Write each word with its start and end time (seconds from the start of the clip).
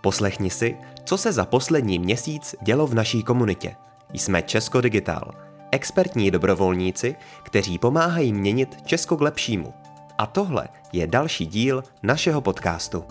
Poslechni 0.00 0.50
si, 0.50 0.76
co 1.04 1.18
se 1.18 1.32
za 1.32 1.44
poslední 1.44 1.98
měsíc 1.98 2.54
dělo 2.62 2.86
v 2.86 2.94
naší 2.94 3.22
komunitě. 3.22 3.76
Jsme 4.12 4.42
Česko 4.42 4.80
Digital, 4.80 5.30
expertní 5.70 6.30
dobrovolníci, 6.30 7.16
kteří 7.42 7.78
pomáhají 7.78 8.32
měnit 8.32 8.76
Česko 8.84 9.16
k 9.16 9.20
lepšímu. 9.20 9.74
A 10.18 10.26
tohle 10.26 10.68
je 10.92 11.06
další 11.06 11.46
díl 11.46 11.84
našeho 12.02 12.40
podcastu. 12.40 13.04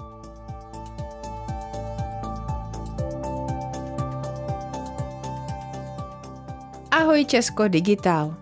Ahoj 6.92 7.26
Česko 7.26 7.68
Digital. 7.68 8.36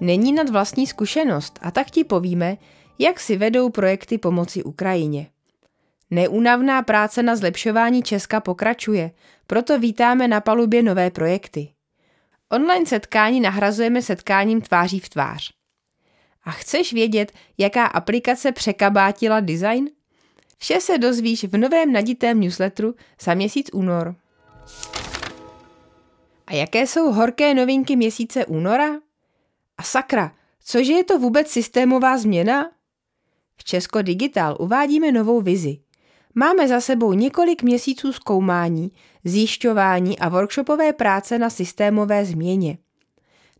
Není 0.00 0.32
nad 0.32 0.48
vlastní 0.48 0.86
zkušenost 0.86 1.58
a 1.62 1.70
tak 1.70 1.90
ti 1.90 2.04
povíme, 2.04 2.56
jak 2.98 3.20
si 3.20 3.36
vedou 3.36 3.70
projekty 3.70 4.18
pomoci 4.18 4.62
Ukrajině. 4.62 5.26
Neúnavná 6.10 6.82
práce 6.82 7.22
na 7.22 7.36
zlepšování 7.36 8.02
Česka 8.02 8.40
pokračuje, 8.40 9.10
proto 9.46 9.78
vítáme 9.78 10.28
na 10.28 10.40
palubě 10.40 10.82
nové 10.82 11.10
projekty. 11.10 11.72
Online 12.48 12.86
setkání 12.86 13.40
nahrazujeme 13.40 14.02
setkáním 14.02 14.60
tváří 14.60 15.00
v 15.00 15.08
tvář. 15.08 15.52
A 16.44 16.50
chceš 16.50 16.92
vědět, 16.92 17.32
jaká 17.58 17.86
aplikace 17.86 18.52
překabátila 18.52 19.40
design? 19.40 19.88
Vše 20.58 20.80
se 20.80 20.98
dozvíš 20.98 21.44
v 21.44 21.56
novém 21.56 21.92
naditém 21.92 22.40
newsletteru 22.40 22.94
za 23.20 23.34
měsíc 23.34 23.70
únor. 23.72 24.14
A 26.46 26.54
jaké 26.54 26.86
jsou 26.86 27.12
horké 27.12 27.54
novinky 27.54 27.96
měsíce 27.96 28.46
února? 28.46 28.94
A 29.78 29.82
sakra, 29.82 30.32
cože 30.64 30.92
je 30.92 31.04
to 31.04 31.18
vůbec 31.18 31.50
systémová 31.50 32.18
změna? 32.18 32.70
V 33.56 33.64
Česko 33.64 34.02
Digital 34.02 34.56
uvádíme 34.60 35.12
novou 35.12 35.40
vizi. 35.40 35.78
Máme 36.38 36.68
za 36.68 36.80
sebou 36.80 37.12
několik 37.12 37.62
měsíců 37.62 38.12
zkoumání, 38.12 38.92
zjišťování 39.24 40.18
a 40.18 40.28
workshopové 40.28 40.92
práce 40.92 41.38
na 41.38 41.50
systémové 41.50 42.24
změně. 42.24 42.78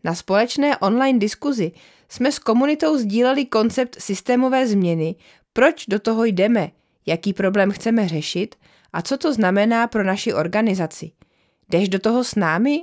Na 0.03 0.15
společné 0.15 0.77
online 0.77 1.19
diskuzi 1.19 1.71
jsme 2.09 2.31
s 2.31 2.39
komunitou 2.39 2.97
sdíleli 2.97 3.45
koncept 3.45 4.01
systémové 4.01 4.67
změny, 4.67 5.15
proč 5.53 5.85
do 5.85 5.99
toho 5.99 6.25
jdeme, 6.25 6.71
jaký 7.05 7.33
problém 7.33 7.71
chceme 7.71 8.07
řešit 8.07 8.55
a 8.93 9.01
co 9.01 9.17
to 9.17 9.33
znamená 9.33 9.87
pro 9.87 10.03
naši 10.03 10.33
organizaci. 10.33 11.11
Jdeš 11.69 11.89
do 11.89 11.99
toho 11.99 12.23
s 12.23 12.35
námi? 12.35 12.81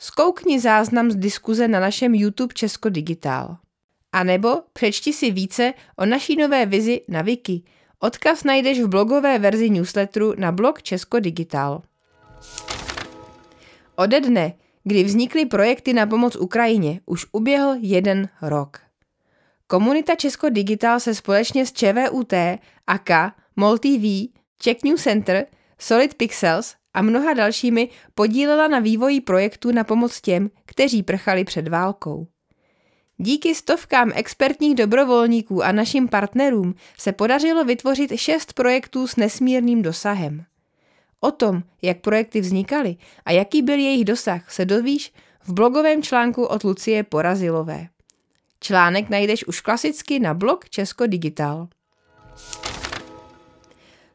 Zkoukni 0.00 0.60
záznam 0.60 1.10
z 1.10 1.16
diskuze 1.16 1.68
na 1.68 1.80
našem 1.80 2.14
YouTube 2.14 2.54
Česko 2.54 2.88
Digital. 2.88 3.56
A 4.12 4.24
nebo 4.24 4.62
přečti 4.72 5.12
si 5.12 5.30
více 5.30 5.74
o 5.96 6.06
naší 6.06 6.36
nové 6.36 6.66
vizi 6.66 7.00
na 7.08 7.22
Wiki. 7.22 7.62
Odkaz 7.98 8.44
najdeš 8.44 8.86
v 8.86 8.88
blogové 8.88 9.38
verzi 9.38 9.70
newsletteru 9.70 10.34
na 10.38 10.52
blog 10.52 10.82
Česko 10.82 11.20
Digital. 11.20 11.82
Ode 13.96 14.20
dne, 14.20 14.52
kdy 14.84 15.04
vznikly 15.04 15.46
projekty 15.46 15.92
na 15.92 16.06
pomoc 16.06 16.36
Ukrajině, 16.36 17.00
už 17.06 17.26
uběhl 17.32 17.76
jeden 17.80 18.28
rok. 18.42 18.78
Komunita 19.66 20.14
Česko 20.14 20.48
Digital 20.48 21.00
se 21.00 21.14
společně 21.14 21.66
s 21.66 21.72
ČVUT, 21.72 22.32
AK, 22.86 23.10
MolTV, 23.56 24.30
Czech 24.58 24.76
New 24.84 24.96
Center, 24.96 25.46
Solid 25.78 26.14
Pixels 26.14 26.74
a 26.94 27.02
mnoha 27.02 27.32
dalšími 27.32 27.88
podílela 28.14 28.68
na 28.68 28.78
vývoji 28.78 29.20
projektu 29.20 29.72
na 29.72 29.84
pomoc 29.84 30.20
těm, 30.20 30.50
kteří 30.66 31.02
prchali 31.02 31.44
před 31.44 31.68
válkou. 31.68 32.26
Díky 33.20 33.54
stovkám 33.54 34.12
expertních 34.14 34.74
dobrovolníků 34.74 35.64
a 35.64 35.72
našim 35.72 36.08
partnerům 36.08 36.74
se 36.98 37.12
podařilo 37.12 37.64
vytvořit 37.64 38.12
šest 38.16 38.52
projektů 38.52 39.06
s 39.06 39.16
nesmírným 39.16 39.82
dosahem. 39.82 40.44
O 41.20 41.30
tom, 41.30 41.62
jak 41.82 42.00
projekty 42.00 42.40
vznikaly 42.40 42.96
a 43.24 43.32
jaký 43.32 43.62
byl 43.62 43.78
jejich 43.78 44.04
dosah, 44.04 44.52
se 44.52 44.64
dovíš 44.64 45.12
v 45.42 45.52
blogovém 45.52 46.02
článku 46.02 46.44
od 46.44 46.64
Lucie 46.64 47.02
Porazilové. 47.02 47.88
Článek 48.60 49.08
najdeš 49.08 49.46
už 49.46 49.60
klasicky 49.60 50.18
na 50.18 50.34
blog 50.34 50.68
Česko 50.70 51.06
Digital. 51.06 51.68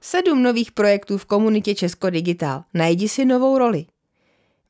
Sedm 0.02 0.44
nových 0.44 0.72
projektů 0.72 1.18
v 1.18 1.26
komunitě 1.26 1.76
Česko 1.76 2.10
Digital. 2.10 2.64
Najdi 2.74 3.10
si 3.10 3.26
novou 3.26 3.58
roli. 3.58 3.86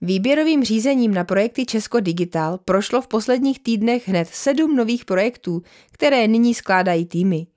Výběrovým 0.05 0.63
řízením 0.63 1.13
na 1.13 1.23
projekty 1.23 1.65
Česko 1.65 1.99
Digital 1.99 2.59
prošlo 2.65 3.01
v 3.01 3.07
posledních 3.07 3.63
týdnech 3.63 4.07
hned 4.07 4.27
sedm 4.27 4.75
nových 4.75 5.05
projektů, 5.05 5.61
které 5.91 6.27
nyní 6.27 6.53
skládají 6.53 7.05
týmy. 7.05 7.47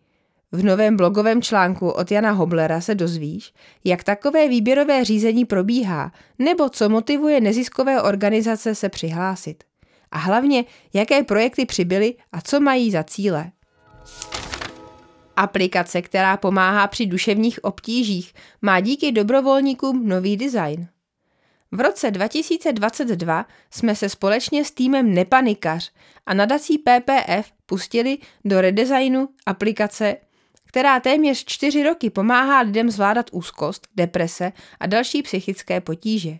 V 0.52 0.64
novém 0.64 0.96
blogovém 0.96 1.42
článku 1.42 1.90
od 1.90 2.10
Jana 2.10 2.30
Hoblera 2.30 2.80
se 2.80 2.94
dozvíš, 2.94 3.52
jak 3.84 4.04
takové 4.04 4.48
výběrové 4.48 5.04
řízení 5.04 5.44
probíhá, 5.44 6.12
nebo 6.38 6.68
co 6.68 6.88
motivuje 6.88 7.40
neziskové 7.40 8.02
organizace 8.02 8.74
se 8.74 8.88
přihlásit. 8.88 9.64
A 10.10 10.18
hlavně, 10.18 10.64
jaké 10.94 11.22
projekty 11.24 11.66
přibyly 11.66 12.14
a 12.32 12.40
co 12.40 12.60
mají 12.60 12.90
za 12.90 13.04
cíle. 13.04 13.50
Aplikace, 15.36 16.02
která 16.02 16.36
pomáhá 16.36 16.86
při 16.86 17.06
duševních 17.06 17.64
obtížích, 17.64 18.32
má 18.62 18.80
díky 18.80 19.12
dobrovolníkům 19.12 20.08
nový 20.08 20.36
design. 20.36 20.88
V 21.76 21.80
roce 21.80 22.10
2022 22.10 23.46
jsme 23.70 23.94
se 23.94 24.08
společně 24.08 24.64
s 24.64 24.70
týmem 24.70 25.14
Nepanikař 25.14 25.92
a 26.26 26.34
nadací 26.34 26.78
PPF 26.78 27.52
pustili 27.66 28.18
do 28.44 28.60
redesignu 28.60 29.28
aplikace, 29.46 30.16
která 30.64 31.00
téměř 31.00 31.44
čtyři 31.44 31.82
roky 31.82 32.10
pomáhá 32.10 32.60
lidem 32.60 32.90
zvládat 32.90 33.30
úzkost, 33.32 33.88
deprese 33.96 34.52
a 34.80 34.86
další 34.86 35.22
psychické 35.22 35.80
potíže. 35.80 36.38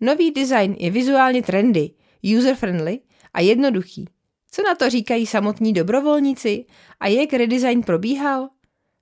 Nový 0.00 0.30
design 0.30 0.76
je 0.78 0.90
vizuálně 0.90 1.42
trendy, 1.42 1.90
user-friendly 2.22 2.98
a 3.34 3.40
jednoduchý. 3.40 4.08
Co 4.50 4.62
na 4.62 4.74
to 4.74 4.90
říkají 4.90 5.26
samotní 5.26 5.72
dobrovolníci 5.72 6.64
a 7.00 7.08
jak 7.08 7.32
redesign 7.32 7.82
probíhal? 7.82 8.48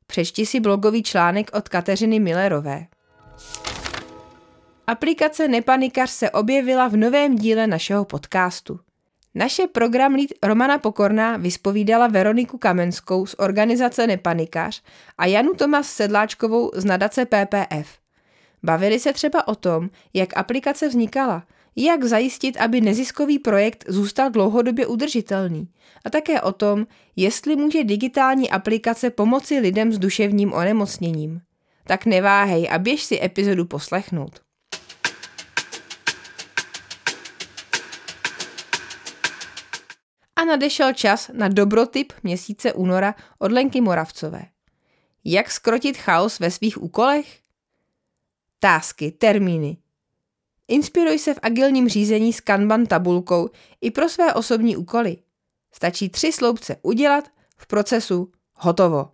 Přečti 0.06 0.46
si 0.46 0.60
blogový 0.60 1.02
článek 1.02 1.50
od 1.54 1.68
Kateřiny 1.68 2.20
Millerové. 2.20 2.86
Aplikace 4.88 5.48
Nepanikař 5.48 6.10
se 6.10 6.30
objevila 6.30 6.88
v 6.88 6.96
novém 6.96 7.36
díle 7.36 7.66
našeho 7.66 8.04
podcastu. 8.04 8.80
Naše 9.34 9.66
program 9.66 10.14
lead 10.14 10.30
Romana 10.42 10.78
Pokorná 10.78 11.36
vyspovídala 11.36 12.06
Veroniku 12.06 12.58
Kamenskou 12.58 13.26
z 13.26 13.34
organizace 13.38 14.06
Nepanikař 14.06 14.82
a 15.18 15.26
Janu 15.26 15.54
Tomas 15.54 15.88
Sedláčkovou 15.88 16.70
z 16.74 16.84
nadace 16.84 17.26
PPF. 17.26 17.98
Bavili 18.62 19.00
se 19.00 19.12
třeba 19.12 19.48
o 19.48 19.54
tom, 19.54 19.90
jak 20.14 20.36
aplikace 20.36 20.88
vznikala, 20.88 21.44
jak 21.76 22.04
zajistit, 22.04 22.56
aby 22.56 22.80
neziskový 22.80 23.38
projekt 23.38 23.84
zůstal 23.88 24.30
dlouhodobě 24.30 24.86
udržitelný 24.86 25.68
a 26.04 26.10
také 26.10 26.40
o 26.40 26.52
tom, 26.52 26.86
jestli 27.16 27.56
může 27.56 27.84
digitální 27.84 28.50
aplikace 28.50 29.10
pomoci 29.10 29.58
lidem 29.58 29.92
s 29.92 29.98
duševním 29.98 30.52
onemocněním. 30.52 31.40
Tak 31.86 32.06
neváhej 32.06 32.68
a 32.70 32.78
běž 32.78 33.02
si 33.02 33.22
epizodu 33.22 33.64
poslechnout. 33.64 34.47
A 40.38 40.44
nadešel 40.44 40.92
čas 40.92 41.30
na 41.32 41.48
dobrotyp 41.48 42.12
měsíce 42.22 42.72
února 42.72 43.14
od 43.38 43.52
Lenky 43.52 43.80
Moravcové. 43.80 44.42
Jak 45.24 45.50
skrotit 45.50 45.96
chaos 45.96 46.38
ve 46.38 46.50
svých 46.50 46.82
úkolech? 46.82 47.40
Tásky, 48.58 49.10
termíny. 49.10 49.76
Inspiruj 50.68 51.18
se 51.18 51.34
v 51.34 51.38
agilním 51.42 51.88
řízení 51.88 52.32
s 52.32 52.40
Kanban 52.40 52.86
tabulkou 52.86 53.50
i 53.80 53.90
pro 53.90 54.08
své 54.08 54.34
osobní 54.34 54.76
úkoly. 54.76 55.16
Stačí 55.72 56.08
tři 56.08 56.32
sloupce 56.32 56.76
udělat, 56.82 57.28
v 57.56 57.66
procesu 57.66 58.32
hotovo. 58.54 59.10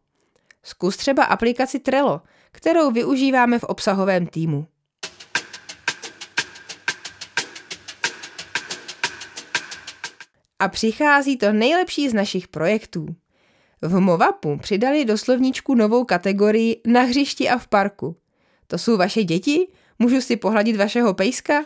Zkus 0.63 0.97
třeba 0.97 1.25
aplikaci 1.25 1.79
Trello, 1.79 2.23
kterou 2.53 2.91
využíváme 2.91 3.59
v 3.59 3.65
obsahovém 3.65 4.27
týmu. 4.27 4.67
A 10.65 10.69
přichází 10.69 11.37
to 11.37 11.53
nejlepší 11.53 12.09
z 12.09 12.15
našich 12.15 12.49
projektů. 12.49 13.07
V 13.83 14.01
Movapu 14.01 14.57
přidali 14.57 15.05
do 15.05 15.19
slovníčku 15.19 15.75
novou 15.75 16.05
kategorii 16.05 16.81
na 16.87 17.01
hřišti 17.03 17.49
a 17.49 17.59
v 17.59 17.67
parku. 17.67 18.17
To 18.67 18.79
jsou 18.79 18.97
vaše 18.97 19.25
děti? 19.25 19.69
Můžu 19.99 20.21
si 20.21 20.37
pohladit 20.37 20.77
vašeho 20.77 21.15
pejska? 21.15 21.65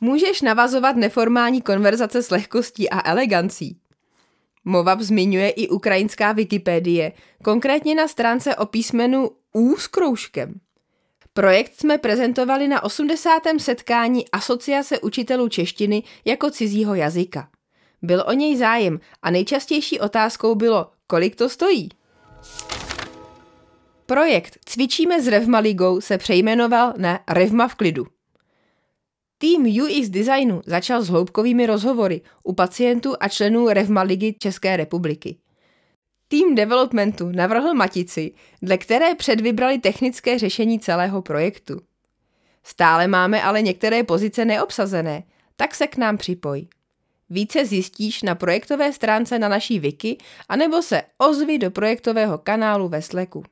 Můžeš 0.00 0.42
navazovat 0.42 0.96
neformální 0.96 1.62
konverzace 1.62 2.22
s 2.22 2.30
lehkostí 2.30 2.90
a 2.90 3.10
elegancí. 3.10 3.76
Movap 4.64 5.00
zmiňuje 5.00 5.50
i 5.50 5.68
ukrajinská 5.68 6.32
Wikipedie, 6.32 7.12
konkrétně 7.44 7.94
na 7.94 8.08
stránce 8.08 8.56
o 8.56 8.66
písmenu 8.66 9.30
U 9.52 9.76
s 9.76 9.86
kroužkem. 9.86 10.54
Projekt 11.32 11.80
jsme 11.80 11.98
prezentovali 11.98 12.68
na 12.68 12.82
80. 12.82 13.30
setkání 13.58 14.28
Asociace 14.28 14.98
učitelů 14.98 15.48
češtiny 15.48 16.02
jako 16.24 16.50
cizího 16.50 16.94
jazyka. 16.94 17.48
Byl 18.02 18.24
o 18.26 18.32
něj 18.32 18.56
zájem 18.56 19.00
a 19.22 19.30
nejčastější 19.30 20.00
otázkou 20.00 20.54
bylo, 20.54 20.90
kolik 21.06 21.36
to 21.36 21.48
stojí. 21.48 21.88
Projekt 24.06 24.58
Cvičíme 24.64 25.22
s 25.22 25.26
Revma 25.26 25.58
ligou 25.58 26.00
se 26.00 26.18
přejmenoval 26.18 26.94
na 26.96 27.20
Revma 27.28 27.68
v 27.68 27.74
klidu. 27.74 28.06
Tým 29.38 29.82
UX 29.82 30.08
designu 30.08 30.62
začal 30.66 31.02
s 31.02 31.08
hloubkovými 31.08 31.66
rozhovory 31.66 32.20
u 32.42 32.52
pacientů 32.52 33.14
a 33.20 33.28
členů 33.28 33.68
Revma 33.68 34.02
ligy 34.02 34.34
České 34.38 34.76
republiky. 34.76 35.36
Tým 36.28 36.54
developmentu 36.54 37.28
navrhl 37.28 37.74
matici, 37.74 38.32
dle 38.62 38.78
které 38.78 39.14
předvybrali 39.14 39.78
technické 39.78 40.38
řešení 40.38 40.80
celého 40.80 41.22
projektu. 41.22 41.80
Stále 42.62 43.08
máme 43.08 43.42
ale 43.42 43.62
některé 43.62 44.02
pozice 44.02 44.44
neobsazené, 44.44 45.22
tak 45.56 45.74
se 45.74 45.86
k 45.86 45.96
nám 45.96 46.16
připoj. 46.16 46.66
Více 47.32 47.66
zjistíš 47.66 48.22
na 48.22 48.34
projektové 48.34 48.92
stránce 48.92 49.38
na 49.38 49.48
naší 49.48 49.78
wiki, 49.78 50.18
anebo 50.48 50.82
se 50.82 51.02
ozvi 51.18 51.58
do 51.58 51.70
projektového 51.70 52.38
kanálu 52.38 52.88
ve 52.88 53.02
Slacku. 53.02 53.44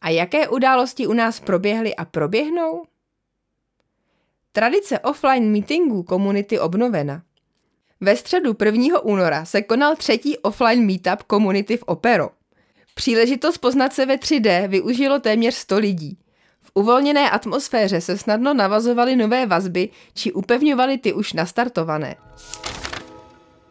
A 0.00 0.08
jaké 0.08 0.48
události 0.48 1.06
u 1.06 1.12
nás 1.12 1.40
proběhly 1.40 1.96
a 1.96 2.04
proběhnou? 2.04 2.82
Tradice 4.52 4.98
offline 4.98 5.52
meetingů 5.52 6.02
komunity 6.02 6.58
obnovena. 6.58 7.22
Ve 8.00 8.16
středu 8.16 8.56
1. 8.64 9.00
února 9.00 9.44
se 9.44 9.62
konal 9.62 9.96
třetí 9.96 10.38
offline 10.38 10.86
meetup 10.86 11.22
komunity 11.22 11.76
v 11.76 11.82
Opero. 11.82 12.30
Příležitost 12.94 13.58
poznat 13.58 13.92
se 13.92 14.06
ve 14.06 14.16
3D 14.16 14.68
využilo 14.68 15.20
téměř 15.20 15.54
100 15.54 15.78
lidí. 15.78 16.18
Uvolněné 16.74 17.30
atmosféře 17.30 18.00
se 18.00 18.18
snadno 18.18 18.54
navazovaly 18.54 19.16
nové 19.16 19.46
vazby 19.46 19.88
či 20.14 20.32
upevňovaly 20.32 20.98
ty 20.98 21.12
už 21.12 21.32
nastartované. 21.32 22.16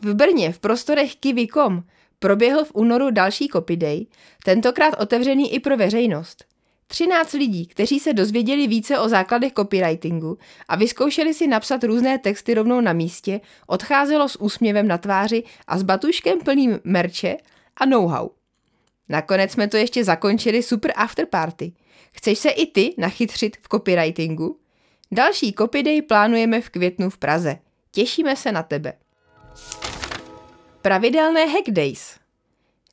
V 0.01 0.13
Brně 0.13 0.51
v 0.51 0.59
prostorech 0.59 1.15
Kiwi.com 1.15 1.83
proběhl 2.19 2.65
v 2.65 2.71
únoru 2.73 3.11
další 3.11 3.49
Day, 3.75 4.05
tentokrát 4.43 4.93
otevřený 4.99 5.53
i 5.53 5.59
pro 5.59 5.77
veřejnost. 5.77 6.45
13 6.87 7.33
lidí, 7.33 7.65
kteří 7.65 7.99
se 7.99 8.13
dozvěděli 8.13 8.67
více 8.67 8.99
o 8.99 9.09
základech 9.09 9.53
copywritingu 9.53 10.37
a 10.67 10.75
vyzkoušeli 10.75 11.33
si 11.33 11.47
napsat 11.47 11.83
různé 11.83 12.17
texty 12.17 12.53
rovnou 12.53 12.81
na 12.81 12.93
místě, 12.93 13.41
odcházelo 13.67 14.29
s 14.29 14.41
úsměvem 14.41 14.87
na 14.87 14.97
tváři 14.97 15.43
a 15.67 15.77
s 15.77 15.83
batuškem 15.83 16.39
plným 16.39 16.79
merče 16.83 17.37
a 17.77 17.85
know-how. 17.85 18.29
Nakonec 19.09 19.51
jsme 19.51 19.67
to 19.67 19.77
ještě 19.77 20.03
zakončili 20.03 20.63
super 20.63 20.93
afterparty. 20.95 21.73
Chceš 22.19 22.39
se 22.39 22.50
i 22.50 22.66
ty 22.66 22.94
nachytřit 22.98 23.57
v 23.57 23.68
copywritingu? 23.68 24.60
Další 25.12 25.54
Copy 25.54 25.83
Day 25.83 26.01
plánujeme 26.01 26.62
v 26.62 26.69
květnu 26.69 27.10
v 27.10 27.18
Praze. 27.18 27.57
Těšíme 27.92 28.36
se 28.36 28.51
na 28.51 28.63
tebe. 28.63 28.94
Pravidelné 30.81 31.45
Hack 31.45 31.69
Days. 31.69 32.19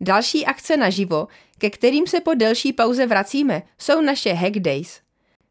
Další 0.01 0.47
akce 0.47 0.77
naživo, 0.77 1.29
ke 1.59 1.71
kterým 1.71 2.07
se 2.07 2.21
po 2.21 2.35
delší 2.35 2.73
pauze 2.73 3.07
vracíme, 3.07 3.63
jsou 3.79 4.01
naše 4.01 4.33
Hack 4.33 4.59
Days. 4.59 5.01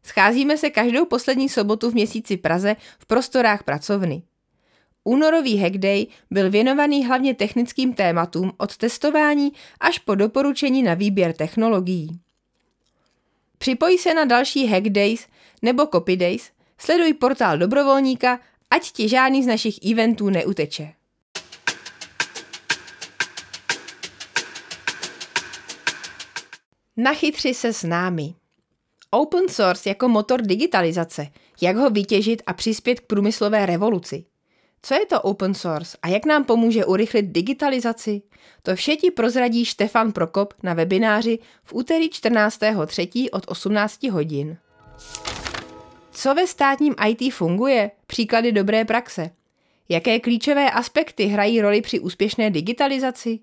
Scházíme 0.02 0.58
se 0.58 0.70
každou 0.70 1.04
poslední 1.04 1.48
sobotu 1.48 1.90
v 1.90 1.94
měsíci 1.94 2.36
Praze 2.36 2.76
v 2.98 3.06
prostorách 3.06 3.62
pracovny. 3.62 4.22
Únorový 5.04 5.58
Hack 5.58 5.78
Day 5.78 6.06
byl 6.30 6.50
věnovaný 6.50 7.06
hlavně 7.06 7.34
technickým 7.34 7.94
tématům 7.94 8.52
od 8.58 8.76
testování 8.76 9.52
až 9.80 9.98
po 9.98 10.14
doporučení 10.14 10.82
na 10.82 10.94
výběr 10.94 11.32
technologií. 11.32 12.20
Připoj 13.58 13.98
se 13.98 14.14
na 14.14 14.24
další 14.24 14.66
Hack 14.66 14.88
Days 14.88 15.26
nebo 15.62 15.86
Copy 15.86 16.16
Days, 16.16 16.50
sleduj 16.78 17.12
portál 17.12 17.58
dobrovolníka, 17.58 18.40
ať 18.70 18.92
ti 18.92 19.08
žádný 19.08 19.44
z 19.44 19.46
našich 19.46 19.78
eventů 19.90 20.30
neuteče. 20.30 20.92
Nachytři 26.96 27.54
se 27.54 27.72
s 27.72 27.82
námi. 27.82 28.34
Open 29.10 29.48
source 29.48 29.88
jako 29.88 30.08
motor 30.08 30.42
digitalizace, 30.42 31.28
jak 31.60 31.76
ho 31.76 31.90
vytěžit 31.90 32.42
a 32.46 32.52
přispět 32.52 33.00
k 33.00 33.06
průmyslové 33.06 33.66
revoluci. 33.66 34.24
Co 34.86 34.94
je 34.94 35.06
to 35.06 35.22
open 35.22 35.54
source 35.54 35.98
a 36.02 36.08
jak 36.08 36.26
nám 36.26 36.44
pomůže 36.44 36.84
urychlit 36.84 37.22
digitalizaci? 37.22 38.22
To 38.62 38.76
vše 38.76 38.96
ti 38.96 39.10
prozradí 39.10 39.64
Štefan 39.64 40.12
Prokop 40.12 40.54
na 40.62 40.74
webináři 40.74 41.38
v 41.64 41.74
úterý 41.74 42.08
14.3. 42.08 43.28
od 43.32 43.44
18 43.46 44.02
hodin. 44.02 44.56
Co 46.10 46.34
ve 46.34 46.46
státním 46.46 46.94
IT 47.08 47.34
funguje? 47.34 47.90
Příklady 48.06 48.52
dobré 48.52 48.84
praxe. 48.84 49.30
Jaké 49.88 50.20
klíčové 50.20 50.70
aspekty 50.70 51.24
hrají 51.24 51.60
roli 51.60 51.80
při 51.82 52.00
úspěšné 52.00 52.50
digitalizaci? 52.50 53.38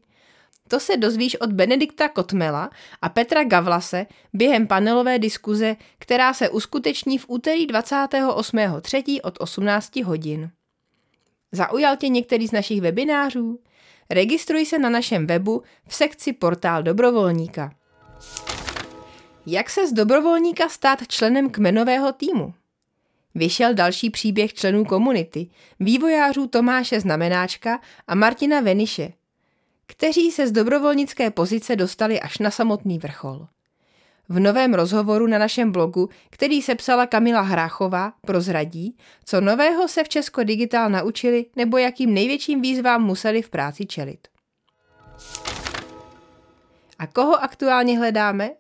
To 0.68 0.80
se 0.80 0.98
dozvíš 0.98 1.36
od 1.36 1.52
Benedikta 1.52 2.10
Kotmela 2.10 2.70
a 3.02 3.10
Petra 3.10 3.44
Gavlase 3.44 4.06
během 4.34 4.68
panelové 4.68 5.20
diskuze, 5.20 5.76
která 6.00 6.34
se 6.34 6.50
uskuteční 6.50 7.18
v 7.18 7.26
úterý 7.28 7.68
28.3. 7.68 9.20
od 9.24 9.36
18 9.40 9.96
hodin. 9.96 10.52
Zaujal 11.56 11.98
tě 11.98 12.10
některý 12.10 12.48
z 12.48 12.52
našich 12.52 12.82
webinářů? 12.82 13.60
Registruj 14.10 14.66
se 14.66 14.80
na 14.80 14.90
našem 14.90 15.28
webu 15.28 15.64
v 15.88 15.96
sekci 15.96 16.34
Portál 16.34 16.84
dobrovolníka. 16.84 17.76
Jak 19.46 19.70
se 19.70 19.88
z 19.88 19.94
dobrovolníka 19.94 20.70
stát 20.70 21.08
členem 21.08 21.50
kmenového 21.50 22.12
týmu? 22.12 22.54
Vyšel 23.36 23.74
další 23.74 24.10
příběh 24.10 24.54
členů 24.54 24.86
komunity, 24.86 25.48
vývojářů 25.80 26.48
Tomáše 26.48 27.00
Znamenáčka 27.00 27.80
a 28.08 28.16
Martina 28.16 28.62
Veniše, 28.62 29.14
kteří 29.86 30.32
se 30.32 30.48
z 30.48 30.52
dobrovolnické 30.52 31.32
pozice 31.32 31.76
dostali 31.76 32.22
až 32.22 32.38
na 32.38 32.52
samotný 32.52 33.00
vrchol. 33.00 33.48
V 34.30 34.40
novém 34.40 34.74
rozhovoru 34.74 35.28
na 35.28 35.38
našem 35.38 35.72
blogu, 35.72 36.10
který 36.30 36.62
sepsala 36.62 37.08
Kamila 37.08 37.42
Hráchová, 37.42 38.14
prozradí, 38.22 38.98
co 39.26 39.42
nového 39.42 39.88
se 39.88 40.04
v 40.04 40.10
Česko 40.10 40.44
Digitál 40.44 40.90
naučili 40.90 41.46
nebo 41.56 41.78
jakým 41.78 42.14
největším 42.14 42.62
výzvám 42.62 43.04
museli 43.04 43.42
v 43.42 43.50
práci 43.50 43.86
čelit. 43.86 44.28
A 47.00 47.08
koho 47.08 47.44
aktuálně 47.44 47.98
hledáme? 47.98 48.52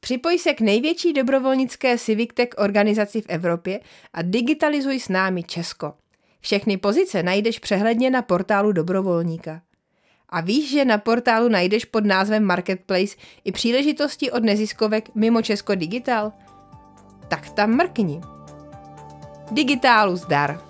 Připoj 0.00 0.38
se 0.38 0.54
k 0.54 0.60
největší 0.60 1.12
dobrovolnické 1.12 1.98
Civic 1.98 2.30
Tech 2.34 2.48
organizaci 2.56 3.20
v 3.20 3.28
Evropě 3.28 3.80
a 4.12 4.22
digitalizuj 4.22 5.00
s 5.00 5.08
námi 5.08 5.42
Česko. 5.42 5.92
Všechny 6.40 6.76
pozice 6.76 7.22
najdeš 7.22 7.58
přehledně 7.58 8.10
na 8.10 8.22
portálu 8.22 8.72
dobrovolníka. 8.72 9.62
A 10.30 10.40
víš, 10.40 10.70
že 10.70 10.84
na 10.84 10.98
portálu 10.98 11.48
najdeš 11.48 11.84
pod 11.84 12.04
názvem 12.04 12.44
Marketplace 12.44 13.16
i 13.44 13.52
příležitosti 13.52 14.30
od 14.30 14.44
neziskovek 14.44 15.10
mimo 15.14 15.42
Česko 15.42 15.74
Digital? 15.74 16.32
Tak 17.28 17.50
tam 17.50 17.70
mrkni. 17.70 18.20
Digitálu 19.50 20.16
zdar. 20.16 20.60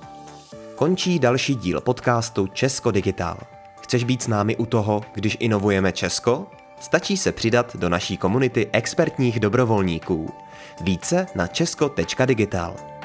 Končí 0.75 1.19
další 1.19 1.55
díl 1.55 1.81
podcastu 1.81 2.47
Česko 2.47 2.90
Digital. 2.90 3.38
Chceš 3.83 4.05
být 4.05 4.23
s 4.23 4.29
námi 4.29 4.57
u 4.57 4.67
toho, 4.67 5.00
když 5.14 5.37
inovujeme 5.40 5.93
Česko? 5.93 6.47
Stačí 6.81 7.17
se 7.17 7.33
přidat 7.33 7.76
do 7.76 7.88
naší 7.88 8.17
komunity 8.17 8.69
expertních 8.73 9.40
dobrovolníků. 9.40 10.31
Více 10.81 11.26
na 11.35 11.47
česko.digital. 11.47 13.00